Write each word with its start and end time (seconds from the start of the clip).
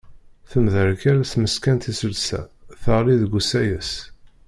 Temḍerkal 0.49 1.19
tmeskant 1.31 1.89
iselsa, 1.91 2.41
teɣli 2.81 3.15
deg 3.21 3.31
usayes. 3.39 3.91